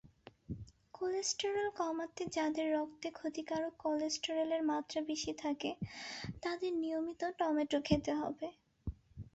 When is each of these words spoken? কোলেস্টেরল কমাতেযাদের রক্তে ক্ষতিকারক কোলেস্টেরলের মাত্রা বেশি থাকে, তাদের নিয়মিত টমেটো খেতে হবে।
কোলেস্টেরল 0.93 1.67
কমাতেযাদের 1.79 2.67
রক্তে 2.75 3.07
ক্ষতিকারক 3.11 3.73
কোলেস্টেরলের 3.83 4.61
মাত্রা 4.71 4.99
বেশি 5.09 5.31
থাকে, 5.35 5.71
তাদের 6.43 6.71
নিয়মিত 6.81 7.21
টমেটো 7.39 7.77
খেতে 7.87 8.11
হবে। 8.21 8.47